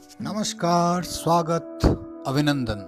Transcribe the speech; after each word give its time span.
नमस्कार, 0.00 1.02
स्वागत, 1.02 1.84
अभिनंदन। 2.28 2.80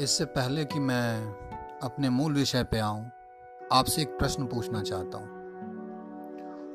इससे 0.00 0.24
पहले 0.24 0.64
कि 0.64 0.78
मैं 0.78 1.78
अपने 1.82 2.08
मूल 2.08 2.32
विषय 2.32 2.62
पे 2.64 2.78
आऊँ, 2.78 3.04
आपसे 3.72 4.02
एक 4.02 4.08
प्रश्न 4.18 4.46
पूछना 4.46 4.82
चाहता 4.82 5.18
हूँ। 5.18 5.28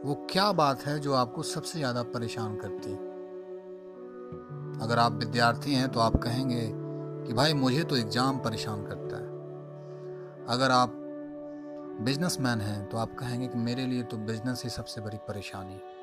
वो 0.06 0.16
क्या 0.32 0.52
बात 0.52 0.86
है 0.86 1.00
जो 1.00 1.14
आपको 1.14 1.44
सबसे 1.44 1.80
ज़्यादा 1.80 2.04
परेशान 2.10 2.56
करती 2.56 2.92
अगर 4.84 5.00
आप 5.00 5.14
विद्यार्थी 5.14 5.74
हैं 5.74 5.90
तो 5.90 6.00
आप 6.00 6.16
कहेंगे 6.16 6.68
कि 7.28 7.34
भाई, 7.34 7.54
मुझे 7.54 7.84
तो 7.84 7.98
एग्ज़ाम 7.98 8.38
परेशान 8.40 8.84
करता 8.86 9.18
है। 9.18 9.30
अगर 10.48 10.72
आप 10.72 10.98
बिजनेसमैन 12.02 12.62
हैं 12.62 12.86
तो 12.90 12.98
आप 12.98 13.16
कहेंगे 13.20 13.48
कि 13.48 13.58
मेरे 13.60 13.86
लिए 13.86 14.04
तो 14.04 14.18
बिज़नेस 14.18 14.64
ही 14.64 14.70
सबसे 14.70 15.02
बड़ी 15.02 15.18
परेशानी 15.18 15.74
है। 15.74 16.00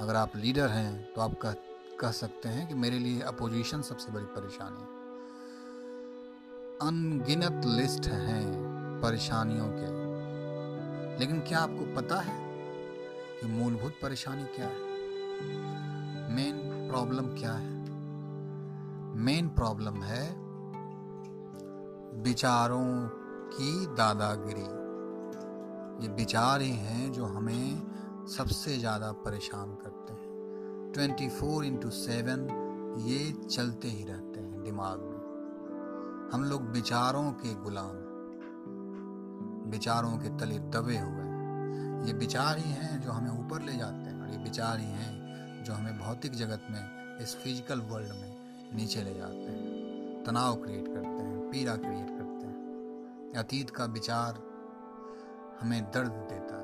अगर 0.00 0.16
आप 0.16 0.36
लीडर 0.36 0.68
हैं 0.68 1.12
तो 1.12 1.20
आप 1.20 1.34
कह 1.42 1.52
कह 2.00 2.10
सकते 2.10 2.48
हैं 2.48 2.68
कि 2.68 2.74
मेरे 2.74 2.98
लिए 2.98 3.20
अपोजिशन 3.20 3.82
सबसे 3.82 4.12
बड़ी 4.12 4.24
परेशानी 4.24 4.94
अनगिनत 6.88 7.66
लिस्ट 7.66 8.06
हैं 8.06 8.52
परेशानियों 9.02 9.66
के। 9.68 10.04
लेकिन 11.18 11.40
क्या 11.40 11.58
आपको 11.58 11.94
पता 11.96 12.20
है 12.20 12.54
कि 13.40 13.46
मूलभूत 13.46 13.92
परेशानी 14.02 14.44
क्या 14.44 14.66
है? 14.66 14.80
मेन 16.34 16.88
प्रॉब्लम 16.90 17.26
क्या 17.26 17.52
है? 17.52 17.74
मेन 19.16 19.48
प्रॉब्लम 19.48 20.02
है 20.02 20.36
विचारों 22.22 23.08
की 23.48 23.86
दादागिरी। 23.86 24.84
ये 26.06 26.14
विचार 26.14 26.60
ही 26.60 26.70
हैं 26.70 27.12
जो 27.12 27.24
हमें 27.24 27.93
सबसे 28.28 28.76
ज़्यादा 28.76 29.10
परेशान 29.24 29.74
करते 29.74 30.12
हैं। 30.12 30.92
ट्वेंटी 30.92 31.28
फोर 31.28 31.64
इंटू 31.64 31.90
सेवन 31.90 32.46
ये 33.00 33.18
चलते 33.46 33.88
ही 33.88 34.04
रहते 34.04 34.40
हैं 34.40 34.62
दिमाग 34.62 35.00
में। 35.00 36.30
हम 36.32 36.44
लोग 36.44 36.70
विचारों 36.70 37.30
के 37.32 37.54
गुलाम 37.54 38.02
विचारों 39.70 40.16
के 40.18 40.28
तले 40.38 40.58
दबे 40.70 40.98
हुए 40.98 41.22
हैं। 41.22 42.06
ये 42.06 42.12
विचार 42.12 42.58
ही 42.58 42.70
हैं 42.72 43.00
जो 43.02 43.10
हमें 43.10 43.30
ऊपर 43.30 43.62
ले 43.62 43.76
जाते 43.76 44.10
हैं 44.10 44.20
और 44.22 44.30
ये 44.30 44.42
विचार 44.44 44.78
ही 44.78 44.90
हैं 44.92 45.62
जो 45.64 45.72
हमें 45.72 45.98
भौतिक 45.98 46.32
जगत 46.32 46.66
में, 46.70 47.18
इस 47.18 47.36
फ़िज़िकल 47.36 47.80
वर्ल्ड 47.82 48.12
में 48.12 48.76
नीचे 48.76 49.02
ले 49.02 49.14
जाते 49.14 49.50
हैं। 49.50 50.24
तनाव 50.24 50.54
क्रिएट 50.56 50.88
करते 50.88 51.22
हैं, 51.22 51.50
पीड़ा 51.50 51.76
क्रिएट 51.76 52.08
करते 52.08 52.46
हैं। 52.46 53.32
अतीत 53.36 53.70
का 53.70 53.84
विचार 53.92 54.42
हमें 55.60 55.82
दर्द 55.84 56.12
देता 56.30 56.56
है। 56.56 56.63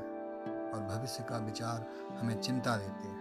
और 0.70 0.80
भविष्य 0.80 1.24
का 1.30 1.38
विचार 1.38 1.86
हमें 2.18 2.40
चिंता 2.40 2.76
देते 2.76 3.08
हैं। 3.08 3.18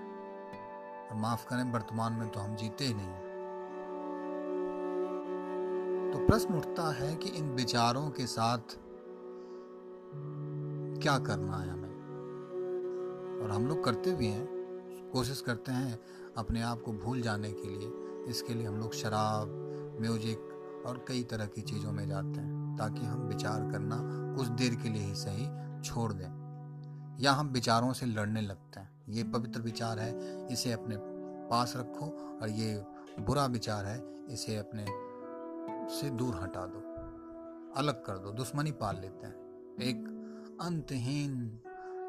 और 1.10 1.16
माफ़ 1.16 1.48
करें, 1.48 1.72
वर्तमान 1.72 2.14
में 2.14 2.30
तो 2.30 2.40
हम 2.40 2.56
जीते 2.56 2.86
ही 2.86 2.94
नहीं 2.94 3.30
तो 6.12 6.26
प्रश्न 6.28 6.54
उठता 6.54 6.92
है 6.94 7.16
कि 7.16 7.30
इन 7.30 7.50
विचारों 7.50 8.10
के 8.10 8.26
साथ 8.26 8.78
क्या 11.02 11.18
करना 11.20 11.58
है 11.58 11.70
हमें? 11.70 11.90
और 13.44 13.52
हम 13.52 13.68
लोग 13.68 13.84
करते 13.84 14.14
भी 14.14 14.28
हैं, 14.28 14.48
कोशिश 15.14 15.42
करते 15.42 15.72
हैं 15.72 16.00
अपने 16.38 16.62
आप 16.62 16.82
को 16.82 16.94
भूल 16.94 17.22
जाने 17.22 17.52
के 17.52 17.70
लिए। 17.70 17.92
इसके 18.28 18.54
लिए 18.54 18.68
हम 18.68 18.76
लोग 18.76 18.94
शराब, 18.94 19.48
म्यूज़िक 20.02 20.84
और 20.88 21.06
कई 21.08 21.24
तरह 21.24 21.46
की 21.46 21.62
चीज़ों 21.62 21.92
में 21.92 22.08
जाते 22.08 22.40
हैं, 22.40 22.76
ताकि 22.78 23.06
हम 23.06 23.22
विचार 23.22 23.72
करना 23.72 23.98
कुछ 24.38 24.48
देर 24.48 24.76
के 24.76 24.90
लिए 24.90 25.04
ही 25.04 25.16
सही 25.16 25.48
छोड़ 25.82 26.14
दें। 26.14 26.39
या 27.20 27.32
हम 27.32 27.48
विचारों 27.48 27.94
से 27.94 28.06
लड़ने 28.06 28.42
लगते 28.42 28.80
हैं। 28.80 28.90
ये 29.10 29.24
पवित्र 29.24 29.62
विचार 29.62 30.00
है, 30.00 30.48
इसे 30.48 30.72
अपने 30.72 30.98
पास 31.50 31.74
रखो 31.78 32.38
और 32.42 32.50
ये 32.50 32.84
बुरा 33.20 33.46
विचार 33.46 33.86
है, 33.86 34.26
इसे 34.30 34.58
अपने 34.58 34.86
से 35.96 36.10
दूर 36.10 36.36
हटा 36.36 36.66
दो। 36.66 36.90
अलग 37.76 38.06
कर 38.06 38.18
दो, 38.18 38.32
दुश्मनी 38.32 38.72
पाल 38.72 39.00
लेते 39.00 39.28
हैं। 39.28 39.36
एक 39.82 40.16
अंतहीन 40.62 41.62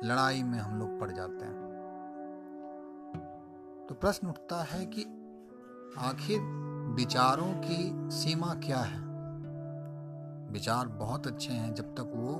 लड़ाई 0.04 0.42
में 0.42 0.58
हम 0.58 0.78
लोग 0.78 1.00
पड़ 1.00 1.10
जाते 1.10 1.44
हैं। 1.44 1.70
तो 3.88 3.94
प्रश्न 3.94 4.28
उठता 4.28 4.62
है 4.62 4.86
कि 4.86 5.02
आखिर 5.98 6.40
विचारों 6.94 7.54
की 7.54 8.10
सीमा 8.10 8.54
क्या 8.54 8.78
है? 8.78 9.00
विचार 10.52 10.88
बहुत 10.88 11.26
अच्छे 11.26 11.52
हैं 11.52 11.74
जब 11.74 11.94
तक 11.94 12.12
वो 12.16 12.32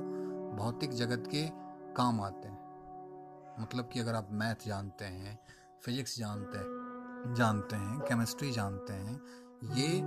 भौतिक 0.57 0.91
जगत 0.91 1.27
के 1.27 1.61
काम 1.93 2.21
आते 2.21 2.47
हैं। 2.47 2.60
मतलब 3.61 3.89
कि 3.93 3.99
अगर 3.99 4.15
आप 4.15 4.27
मैथ 4.31 4.67
जानते 4.67 5.05
हैं, 5.05 5.39
फिजिक्स 5.81 6.19
जानते 6.19 6.57
हैं 6.57 6.81
जानते 7.33 7.75
हैं, 7.75 7.99
केमिस्ट्री 7.99 8.51
जानते 8.51 8.93
हैं, 8.93 9.21
ये 9.63 10.01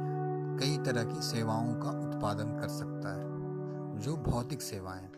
कई 0.60 0.78
तरह 0.78 1.04
की 1.04 1.22
सेवाओं 1.22 1.74
का 1.74 2.08
उत्पादन 2.08 2.58
कर 2.60 2.68
सकता 2.68 3.14
है, 3.14 3.34
जो 3.98 4.16
भौतिक 4.16 4.62
सेवाएँ 4.62 5.08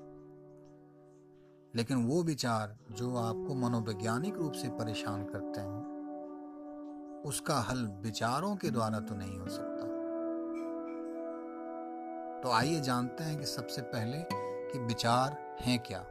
लेकिन 1.74 2.06
वो 2.06 2.22
विचार 2.22 2.76
जो 2.90 3.16
आपको 3.16 3.54
मनोवैज्ञानिक 3.54 4.34
रूप 4.34 4.52
से 4.52 4.68
परेशान 4.68 5.24
करते 5.24 5.60
हैं, 5.60 5.96
उसका 7.26 7.60
हल 7.60 7.86
विचारों 7.86 8.56
के 8.56 8.70
द्वारा 8.70 9.00
तो 9.00 9.14
नहीं 9.14 9.38
हो 9.38 9.48
सकता। 9.48 9.86
तो 12.40 12.50
आइए 12.50 12.80
जानते 12.80 13.24
हैं 13.24 13.38
कि 13.38 13.46
सबसे 13.46 13.82
पहले 13.82 14.18
कि 14.72 14.78
विचार 14.78 15.56
हैं 15.60 15.78
क्या, 15.78 16.06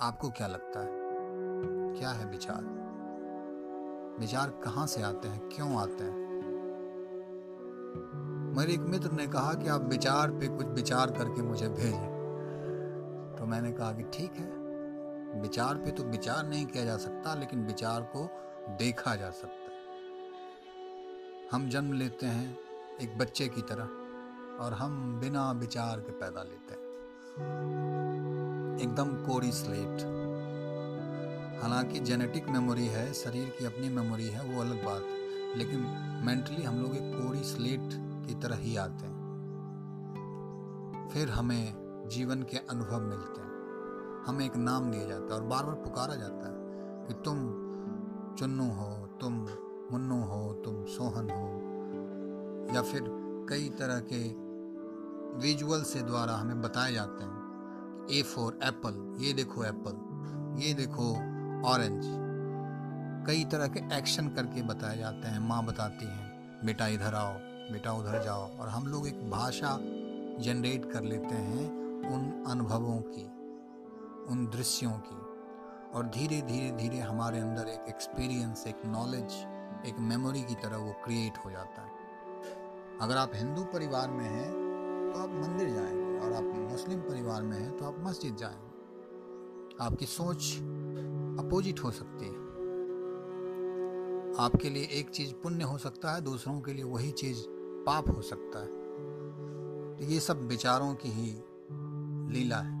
आपको 0.00 0.30
क्या 0.30 0.46
लगता 0.46 0.80
है? 0.80 1.03
क्या 2.04 2.12
है 2.12 2.30
विचार 2.30 2.64
विचार 4.20 4.50
कहाँ 4.64 4.86
से 4.86 5.02
आते 5.02 5.28
हैं? 5.28 5.48
क्यों 5.48 5.82
आते 5.82 6.04
हैं? 6.04 6.16
मेरे 8.56 8.72
एक 8.72 8.80
मित्र 8.80 9.10
ने 9.10 9.26
कहा 9.26 9.54
कि 9.54 9.68
आप 9.68 9.82
विचार 9.82 10.30
पे 10.30 10.48
कुछ 10.48 10.66
विचार 10.66 11.10
करके 11.10 11.42
मुझे 11.42 11.68
भेजें। 11.68 12.06
तो 13.38 13.46
मैंने 13.46 13.72
कहा 13.72 13.92
कि 13.92 14.02
ठीक 14.02 14.32
है। 14.32 14.46
विचार 15.40 15.74
पे 15.74 15.90
तो 15.90 16.02
विचार 16.02 16.46
नहीं 16.46 16.66
किया 16.66 16.84
जा 16.84 16.96
सकता, 16.96 17.34
लेकिन 17.34 17.66
विचार 17.66 18.02
को 18.16 18.28
देखा 18.76 19.16
जा 19.16 19.30
सकता 19.30 19.72
है। 19.72 19.78
हम 21.52 21.68
जन्म 21.68 21.92
लेते 21.92 22.26
हैं 22.26 22.58
एक 23.02 23.18
बच्चे 23.18 23.48
की 23.48 23.62
तरह, 23.62 23.84
और 24.64 24.72
हम 24.72 25.20
बिना 25.20 25.52
विचार 25.52 26.00
के 26.00 26.12
पैदा 26.12 26.42
लेते 26.42 26.74
हैं। 26.74 26.94
एकदम 28.82 29.06
कोरी 29.06 29.52
स्लेट। 29.52 30.33
हालाँकि 31.64 32.00
जेनेटिक 32.00 32.48
मेमोरी 32.48 32.86
है, 32.86 33.12
शरीर 33.12 33.48
की 33.58 33.64
अपनी 33.64 33.88
मेमोरी 33.88 34.24
है, 34.24 34.54
वो 34.54 34.60
अलग 34.60 34.84
बात 34.84 35.02
है। 35.02 35.24
लेकिन 35.58 35.80
मेंटली 36.26 36.62
हम 36.62 36.76
लोग 36.78 36.94
एक 36.94 37.14
कोरी 37.14 37.42
स्लेट 37.42 37.80
की 38.26 38.34
तरह 38.34 38.56
ही 38.56 38.76
आते 38.76 39.06
हैं। 39.06 39.14
फिर 41.12 41.30
हमें 41.30 41.74
जीवन 42.12 42.42
के 42.42 42.56
अनुभव 42.56 43.00
मिलते 43.00 43.40
हैं। 43.40 43.50
हमें 44.26 44.46
एक 44.46 44.56
नाम 44.56 44.90
दिया 44.90 45.04
जाता 45.04 45.34
है 45.34 45.40
और 45.40 45.46
बार 45.46 45.64
बार 45.64 45.74
पुकारा 45.74 46.14
जाता 46.14 46.48
है 46.48 46.54
कि 47.06 47.14
तुम 47.14 47.36
चुन्नू 48.34 48.64
हो, 48.64 49.06
तुम 49.20 49.32
मुन्नू 49.92 50.22
हो, 50.22 50.52
तुम 50.64 50.84
सोहन 50.84 51.30
हो। 51.30 51.60
या 52.74 52.82
फिर 52.82 53.04
कई 53.50 53.68
तरह 53.68 54.00
के 54.12 54.28
विजुअल 55.38 55.82
से 55.82 56.02
द्वारा 56.02 56.32
हमें 56.32 56.62
बताए 56.62 56.92
जाते 56.92 57.24
हैं 57.24 57.34
ए 58.10 58.22
फॉर 58.22 58.58
एप्पल 58.62 59.24
ये 59.24 59.32
देखो 59.32 59.64
एप्पल 59.64 60.14
ये 60.62 60.74
देखो 60.74 61.33
ऑरेंज। 61.64 62.04
कई 63.26 63.44
तरह 63.44 63.68
के 63.68 63.80
एक्शन 63.98 64.28
करके 64.28 64.62
बताए 64.62 64.96
जाते 64.98 65.28
हैं, 65.28 65.38
माँ 65.38 65.64
बताती 65.64 66.06
हैं, 66.06 66.62
बेटा 66.64 66.86
इधर 66.86 67.14
आओ, 67.14 67.32
बेटा 67.72 67.92
उधर 67.92 68.22
जाओ, 68.22 68.48
और 68.58 68.68
हम 68.68 68.86
लोग 68.86 69.06
एक 69.08 69.30
भाषा 69.30 69.76
जनरेट 70.40 70.90
कर 70.92 71.02
लेते 71.02 71.34
हैं 71.34 71.66
उन 72.06 72.44
अनुभवों 72.46 72.98
की, 73.06 73.24
उन 74.32 74.46
दृश्यों 74.52 74.90
की। 75.06 75.22
और 75.94 76.06
धीरे 76.06 76.40
धीरे 76.42 76.70
धीरे 76.72 76.98
हमारे 76.98 77.40
अंदर 77.40 77.68
एक 77.68 77.88
एक्सपीरियंस 77.88 78.66
एक 78.66 78.84
नॉलेज 78.86 79.34
एक 79.86 79.98
मेमोरी 80.00 80.42
की 80.42 80.54
तरह 80.54 80.76
वो 80.76 80.92
क्रिएट 81.04 81.38
हो 81.44 81.50
जाता 81.50 81.82
है। 81.82 81.92
अगर 83.00 83.16
आप 83.16 83.30
हिंदू 83.34 83.64
परिवार 83.64 84.10
में 84.10 84.24
हैं 84.24 84.50
तो 85.12 85.20
आप 85.20 85.30
मंदिर 85.42 85.68
जाएँगे, 85.68 86.18
और 86.20 86.32
आप 86.32 86.54
मुस्लिम 86.70 87.00
परिवार 87.00 87.42
में 87.42 87.58
हैं 87.58 87.76
तो 87.76 87.84
आप 87.84 87.96
मस्जिद 88.00 88.36
जाएँगे। 88.36 88.72
आपकी 89.84 90.06
सोच 90.06 90.54
अपोजिट 91.54 91.84
हो 91.84 91.90
सकती 91.90 92.26
है। 92.26 92.34
आपके 94.44 94.70
लिए 94.70 94.84
एक 94.84 95.10
चीज़ 95.10 95.34
पुण्य 95.34 95.64
हो 95.64 95.78
सकता 95.78 96.12
है, 96.12 96.20
दूसरों 96.20 96.60
के 96.60 96.72
लिए 96.72 96.84
वही 96.84 97.10
चीज़ 97.10 97.44
पाप 97.48 98.16
हो 98.16 98.22
सकता 98.22 98.58
है। 98.58 98.66
तो 99.96 100.04
ये 100.04 100.20
सब 100.20 100.46
विचारों 100.46 100.94
की 100.94 101.08
ही 101.08 101.42
लीला 102.32 102.56
है। 102.56 102.72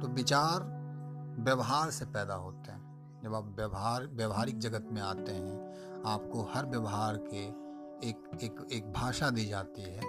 तो 0.00 0.08
विचार 0.08 0.60
व्यवहार 1.38 1.90
से 1.90 2.04
पैदा 2.04 2.34
होते 2.34 2.72
हैं। 2.72 3.20
जब 3.24 3.34
आप 3.34 3.54
व्यवहार, 3.56 4.06
व्यवहारिक 4.06 4.58
जगत 4.58 4.88
में 4.92 5.02
आते 5.02 5.32
हैं, 5.32 5.74
आपको 6.06 6.42
हर 6.42 6.66
व्यवहार 6.66 7.16
के 7.16 7.46
एक 8.08 8.30
एक 8.42 8.68
एक 8.72 8.92
भाषा 8.92 9.30
दी 9.30 9.44
जाती 9.44 9.82
है। 9.82 10.02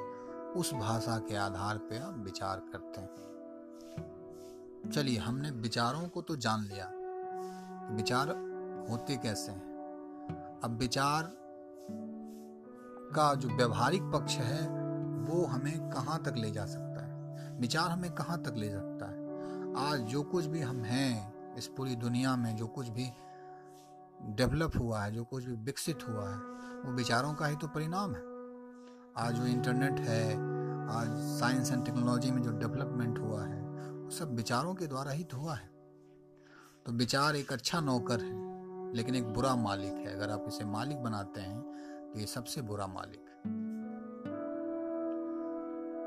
उस 0.51 0.73
भाषा 0.73 1.17
के 1.17 1.35
आधार 1.35 1.77
पर 1.77 2.01
आप 2.01 2.17
विचार 2.17 2.59
करते 2.59 3.01
हैं। 3.01 3.34
चलिए, 4.93 5.17
हमने 5.17 5.51
विचारों 5.51 6.07
को 6.07 6.21
तो 6.21 6.35
जान 6.35 6.63
लिया। 6.63 6.91
विचार 7.95 8.27
होते 8.89 9.17
कैसे 9.17 9.51
हैं? 9.51 9.75
अब 10.63 10.77
विचार 10.77 11.23
का 13.15 13.35
जो 13.35 13.49
व्यवहारिक 13.49 14.01
पक्ष 14.03 14.35
है, 14.35 14.67
वो 15.25 15.45
हमें 15.45 15.89
कहाँ 15.89 16.23
तक 16.23 16.33
ले 16.37 16.51
जा 16.51 16.65
सकता 16.65 17.05
है? 17.05 17.15
विचार 17.59 17.89
हमें 17.89 18.11
कहाँ 18.11 18.43
तक 18.43 18.53
ले 18.55 18.69
सकता 18.69 19.05
है? 19.05 19.25
आज 19.91 19.99
जो 19.99 20.23
कुछ 20.23 20.45
भी 20.45 20.61
हम 20.61 20.83
हैं, 20.83 21.35
इस 21.55 21.67
पूरी 21.67 21.95
दुनिया 21.95 22.35
में 22.35 22.55
जो 22.55 22.67
कुछ 22.67 22.89
भी 22.89 23.11
डेवलप 24.21 24.71
हुआ 24.79 25.01
है, 25.01 25.11
जो 25.11 25.23
कुछ 25.23 25.43
भी 25.43 25.55
विकसित 25.55 25.99
हुआ 26.09 26.29
है, 26.29 26.37
वो 26.85 26.91
विचारों 26.91 27.33
का 27.33 27.45
ही 27.45 27.55
तो 27.55 27.67
परिणाम 27.67 28.15
है। 28.15 28.21
आज 29.17 29.33
जो 29.33 29.45
इंटरनेट 29.45 29.99
है, 29.99 30.33
आज 30.89 31.07
साइंस 31.39 31.71
एंड 31.71 31.85
टेक्नोलॉजी 31.85 32.31
में 32.31 32.41
जो 32.41 32.51
डेवलपमेंट 32.51 33.19
हुआ 33.19 33.45
है 33.45 33.64
सब 34.11 34.35
विचारों 34.35 34.73
के 34.75 34.87
द्वारा 34.87 35.11
ही 35.11 35.25
हुआ 35.33 35.53
है। 35.55 35.69
तो 36.85 36.91
विचार 36.91 37.35
एक 37.35 37.51
अच्छा 37.53 37.79
नौकर 37.81 38.21
है, 38.21 38.93
लेकिन 38.93 39.15
एक 39.15 39.27
बुरा 39.33 39.55
मालिक 39.55 39.93
है। 39.95 40.15
अगर 40.15 40.31
आप 40.31 40.45
इसे 40.47 40.65
मालिक 40.65 40.97
बनाते 40.97 41.41
हैं 41.41 41.61
तो 42.13 42.19
ये 42.19 42.25
सबसे 42.25 42.61
बुरा 42.61 42.87
मालिक 42.87 43.19
है। 43.19 43.53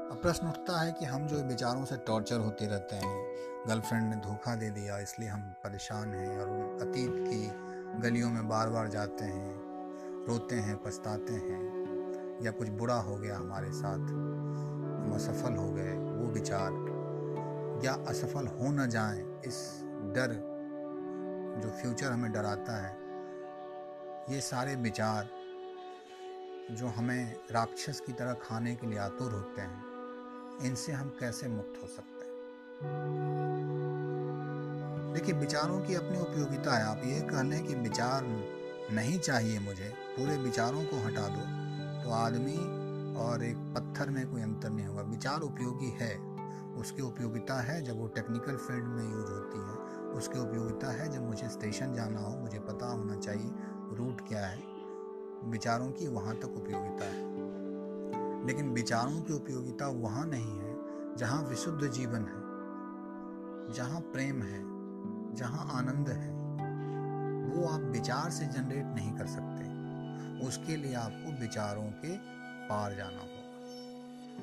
अब 0.09 0.21
प्रश्न 0.23 0.49
उठता 0.49 0.81
है 0.81 0.93
कि 0.93 1.05
हम 1.05 1.27
जो 1.27 1.43
विचारों 1.45 1.85
से 1.85 1.97
टॉर्चर 2.07 2.41
होते 2.41 2.67
रहते 2.67 2.97
हैं 2.97 3.67
गर्लफ्रेंड 3.69 4.09
ने 4.11 4.17
धोखा 4.21 4.55
दे 4.55 4.71
दिया, 4.71 4.99
इसलिए 4.99 5.29
हम 5.29 5.41
परेशान 5.65 6.15
हैं 6.15 6.39
और 6.39 6.81
अतीत 6.83 7.13
की 7.19 8.01
गलियों 8.01 8.31
में 8.31 8.49
बार 8.49 8.69
बार 8.71 8.89
जाते 8.89 9.25
हैं, 9.25 10.25
रोते 10.27 10.57
हैं, 10.57 10.77
पछताते 10.83 11.33
हैं, 11.33 12.43
या 12.43 12.51
कुछ 12.51 12.69
बुरा 12.69 12.95
हो 13.01 13.17
गया 13.17 13.37
हमारे 13.37 13.73
साथ, 13.73 13.99
हम 13.99 15.13
असफल 15.15 15.57
हो 15.57 15.71
गए, 15.73 15.93
वो 15.93 16.33
विचार 16.33 16.71
या 17.85 17.93
असफल 18.09 18.47
हो 18.47 18.71
न 18.73 18.87
जाए, 18.87 19.19
इस 19.47 19.81
डर 19.85 20.31
जो 21.63 21.71
फ्यूचर 21.71 22.13
हमें 22.13 22.33
डराता 22.33 22.77
है, 22.87 22.97
ये 24.35 24.41
सारे 24.41 24.75
विचार 24.75 25.29
जो 26.71 26.87
हमें 26.87 27.37
राक्षस 27.51 28.01
की 28.01 28.13
तरह 28.13 28.33
खाने 28.33 28.75
के 28.77 28.87
लिए 28.87 28.99
आतुर 28.99 29.33
होते 29.33 29.61
हैं, 29.61 29.83
इनसे 30.63 30.93
हम 30.93 31.09
कैसे 31.21 31.49
मुक्त 31.49 31.83
हो 31.83 31.89
सकते 31.89 32.25
हैं? 32.25 32.35
देखिए, 35.15 35.35
विचारों 35.35 35.81
की 35.81 35.95
अपनी 35.95 36.21
उपयोगिता 36.21 36.77
है। 36.77 36.85
आप 36.85 37.03
ये 37.05 37.21
कह 37.21 37.43
लें 37.43 37.67
कि 37.67 37.75
विचार 37.75 38.25
नहीं 38.93 39.19
चाहिए 39.19 39.59
मुझे, 39.59 39.89
पूरे 40.17 40.37
विचारों 40.37 40.85
को 40.85 40.97
हटा 40.97 41.29
दो 41.29 41.43
तो 42.05 42.11
आदमी 42.11 42.59
और 43.17 43.43
एक 43.43 43.57
पत्थर 43.57 44.11
में 44.11 44.31
कोई 44.31 44.43
अंतर 44.43 44.71
नहीं 44.71 44.87
होगा। 44.87 45.03
विचार 45.03 45.41
उपयोगी 45.41 45.91
है। 45.91 46.28
उसकी 46.77 47.03
उपयोगिता 47.03 47.61
है 47.61 47.83
जब 47.83 47.99
वो 47.99 48.07
टेक्निकल 48.07 48.57
फ़ील्ड 48.57 48.85
में 48.85 49.11
यूज़ 49.11 49.31
होती 49.31 49.59
है। 49.59 49.75
उसकी 50.09 50.39
उपयोगिता 50.39 50.91
है 50.91 51.09
जब 51.09 51.27
मुझे 51.27 51.49
स्टेशन 51.49 51.95
जाना 51.95 52.21
हो, 52.21 52.39
मुझे 52.39 52.59
पता 52.59 52.87
होना 52.87 53.17
चाहिए 53.17 53.51
रूट 53.93 54.29
क्या 54.29 54.47
है। 54.47 54.63
विचारों 55.45 55.91
की 55.91 56.09
वहाँ 56.09 56.37
तक 56.37 56.45
उपयोगिता 56.45 57.05
है। 57.05 57.39
लेकिन 58.47 58.71
विचारों 58.71 59.23
की 59.23 59.33
उपयोगिता 59.33 59.89
वहाँ 59.89 60.27
नहीं 60.27 60.59
है, 60.59 60.77
जहाँ 61.17 61.43
विशुद्ध 61.43 61.91
जीवन 61.91 62.21
है, 62.21 62.49
जहाँ 63.75 64.01
प्रेम 64.01 64.43
है, 64.43 64.79
जहाँ 65.35 65.71
आनंद 65.73 66.09
है। 66.09 66.39
वो 67.55 67.67
आप 67.67 67.81
विचार 67.81 68.31
से 68.31 68.47
जनरेट 68.47 68.85
नहीं 68.87 69.13
कर 69.13 69.27
सकते। 69.27 69.79
उसके 70.49 70.77
लिए 70.77 70.95
आपको 70.95 71.41
विचारों 71.41 71.83
के 71.83 72.17
पार 72.69 72.95
जाना 72.95 73.19
होगा। 73.19 73.38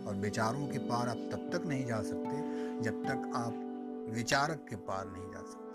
और 0.07 0.15
विचारों 0.15 0.67
के 0.67 0.77
पार 0.77 1.09
आप 1.09 1.29
तब 1.31 1.49
तक 1.53 1.65
नहीं 1.65 1.85
जा 1.85 2.01
सकते 2.01 2.35
जब 2.81 3.03
तक 3.03 3.31
आप 3.35 3.61
विचारक 4.15 4.65
के 4.69 4.75
पार 4.75 5.07
नहीं 5.07 5.31
जा 5.31 5.39
सकते। 5.39 5.65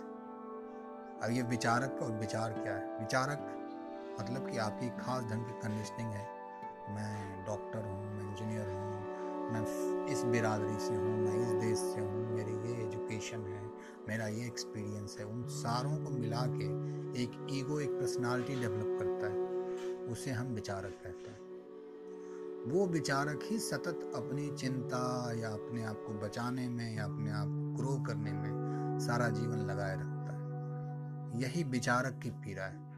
अब 1.26 1.32
ये 1.32 1.42
विचारक 1.42 1.98
और 2.02 2.12
विचार 2.12 2.52
क्या 2.52 2.74
है? 2.74 2.98
विचारक 3.00 3.56
मतलब 4.20 4.50
कि 4.50 4.58
आपकी 4.58 4.88
खास 4.88 5.24
ढंग 5.24 5.44
की 5.44 5.52
कंडीशनिंग 5.52 6.10
है। 6.10 6.26
मैं 6.90 7.46
डॉक्टर 7.46 7.78
हूँ, 7.78 8.14
मैं 8.14 8.30
इंजीनियर 8.30 8.68
हूँ, 8.68 8.90
मैं 9.52 10.06
इस 10.06 10.22
बिरादरी 10.24 10.78
से 10.80 10.94
हूँ, 10.94 11.16
मैं 11.18 11.36
इस 11.42 11.48
देश 11.48 11.78
से 11.78 12.00
हूँ, 12.00 12.34
मेरी 12.34 12.52
ये 12.52 12.86
एजुकेशन 12.86 13.38
है, 13.38 13.62
मेरा 14.08 14.26
ये 14.26 14.46
एक्सपीरियंस 14.46 15.16
है। 15.18 15.24
उन 15.26 15.44
सारों 15.48 15.96
को 15.96 16.10
मिला 16.10 16.44
के 16.46 16.66
एक 17.22 17.46
ईगो 17.50 17.80
एक 17.80 17.90
पर्सनालिटी 17.90 18.60
डेवलप 18.60 18.98
करता 19.00 19.26
है। 19.26 19.40
उसे 20.12 20.30
हम 20.30 20.46
विचारक 20.46 20.98
कहते 21.04 21.30
हैं। 21.30 21.39
वो 22.66 22.86
विचारक 22.86 23.40
ही 23.42 23.58
सतत 23.58 24.12
अपनी 24.14 24.56
चिंता 24.56 25.32
या 25.34 25.48
अपने 25.48 25.84
आप 25.84 26.04
को 26.06 26.12
बचाने 26.12 26.68
में 26.68 26.96
या 26.96 27.04
अपने 27.04 27.30
आप 27.30 27.46
को 27.46 27.76
ग्रो 27.76 28.04
करने 28.04 28.32
में 28.32 28.98
सारा 29.00 29.28
जीवन 29.28 29.58
लगाए 29.58 29.94
रखता 29.94 30.32
है। 30.32 31.42
यही 31.42 31.64
विचारक 31.64 32.20
की 32.22 32.30
पीड़ा 32.30 32.62
है। 32.62 32.90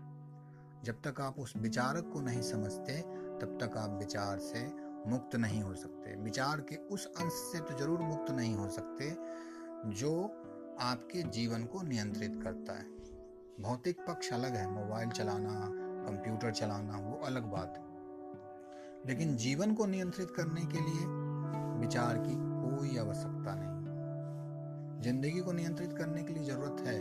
जब 0.85 0.95
तक 0.95 1.21
आप 1.21 1.39
उस 1.39 1.55
विचारक 1.57 2.11
को 2.13 2.21
नहीं 2.21 2.43
समझते, 2.43 3.01
तब 3.39 3.59
तक 3.63 3.77
आप 3.77 3.91
विचार 3.91 4.39
से 4.39 4.73
मुक्त 5.07 5.37
नहीं 5.37 5.63
हो 5.63 5.75
सकते। 5.75 6.17
विचार 6.17 6.61
के 6.61 6.77
उस 6.77 7.07
अंश 7.07 7.33
से 7.33 7.61
तो 7.61 7.79
ज़रूर 7.79 7.99
मुक्त 7.99 8.31
नहीं 8.31 8.55
हो 8.55 8.69
सकते, 8.69 9.11
जो 9.91 10.25
आपके 10.81 11.23
जीवन 11.23 11.65
को 11.65 11.83
नियंत्रित 11.83 12.41
करता 12.43 12.73
है। 12.73 12.85
भौतिक 13.61 14.01
पक्ष 14.09 14.33
अलग 14.33 14.55
है, 14.55 14.71
मोबाइल 14.71 15.11
चलाना, 15.11 15.69
कंप्यूटर 16.11 16.51
चलाना, 16.51 16.97
वो 16.97 17.17
अलग 17.25 17.43
बात 17.43 17.75
है। 17.79 17.92
लेकिन 19.07 19.37
जीवन 19.37 19.75
को 19.75 19.87
नियंत्रित 19.87 20.31
करने 20.31 20.61
के 20.61 20.81
लिए 20.81 21.07
विचार 21.81 22.19
की 22.19 22.35
कोई 22.35 22.97
आवश्यकता 22.99 23.55
नहीं। 23.55 25.03
ज़िंदगी 25.03 25.41
को 25.41 25.53
नियंत्रित 25.53 25.93
करने 25.93 26.23
के 26.23 26.33
लिए 26.33 26.45
ज़रूरत 26.45 26.81
है। 26.87 26.99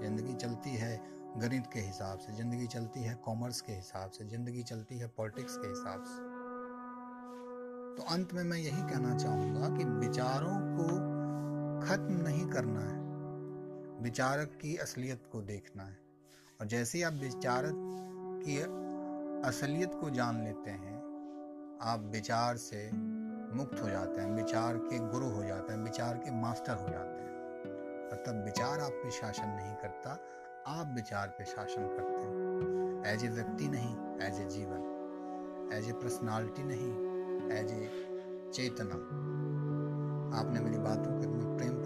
ज़िंदगी 0.00 0.34
चलती 0.34 0.70
है 0.70 1.00
गणित 1.38 1.66
के 1.72 1.80
हिसाब 1.80 2.18
से, 2.18 2.32
ज़िंदगी 2.32 2.66
चलती 2.66 3.02
है 3.02 3.14
कॉमर्स 3.14 3.60
के 3.60 3.72
हिसाब 3.72 4.10
से, 4.10 4.24
ज़िंदगी 4.24 4.62
चलती 4.62 4.98
है 4.98 5.08
पॉलिटिक्स 5.08 5.56
के 5.56 5.68
हिसाब 5.68 6.04
से। 6.04 6.16
तो 7.96 8.14
अंत 8.14 8.34
में 8.34 8.42
मैं 8.44 8.58
यही 8.58 8.82
कहना 8.82 9.16
चाहूँगा 9.16 9.68
कि 9.68 9.84
विचारों 9.84 10.56
को 10.76 10.86
खत्म 11.86 12.14
नहीं 12.22 12.46
करना 12.46 12.80
है। 12.80 13.00
विचारक 14.02 14.58
की 14.62 14.76
असलियत 14.76 15.22
को 15.32 15.42
देखना 15.42 15.82
है। 15.82 15.98
और 16.60 16.66
जैसे 16.66 16.98
ही 16.98 17.04
आप 17.04 17.12
विचारक 17.12 17.74
की 18.44 18.58
असलियत 19.48 19.94
को 19.94 20.10
जान 20.10 20.44
लेते 20.44 20.70
हैं 20.70 20.91
आप 21.84 22.00
विचार 22.00 22.56
से 22.56 22.90
मुक्त 23.56 23.82
हो 23.82 23.88
जाते 23.88 24.20
हैं, 24.20 24.30
विचार 24.30 24.76
के 24.76 24.98
गुरु 24.98 25.26
हो 25.26 25.44
जाते 25.44 25.72
हैं, 25.72 25.80
विचार 25.80 26.14
के 26.16 26.30
मास्टर 26.30 26.74
हो 26.74 26.88
जाते 26.88 27.22
हैं। 27.22 27.32
और 28.10 28.16
तब 28.26 28.44
विचार 28.44 28.80
आप 28.80 28.92
पे 28.92 29.10
शासन 29.10 29.48
नहीं 29.48 29.74
करता, 29.74 30.18
आप 30.66 30.92
विचार 30.94 31.28
पे 31.28 31.44
शासन 31.44 31.82
करते 31.82 32.22
हैं। 32.22 33.14
एज 33.14 33.24
ए 33.24 33.28
व्यक्ति 33.28 33.68
नहीं 33.68 33.96
एज 34.26 34.40
ए 34.40 34.44
जीवन। 34.44 35.70
एज 35.72 35.88
ए 35.88 35.92
पर्सनालिटी 35.92 36.62
नहीं 36.62 36.92
एज 37.56 37.72
ए 37.72 37.90
चेतना। 38.54 38.94
आपने 40.40 40.60
मेरी 40.60 40.78
बातों 40.78 41.12
को 41.12 41.22
इतना 41.22 41.56
प्रेम 41.56 41.81